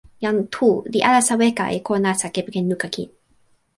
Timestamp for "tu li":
0.53-0.99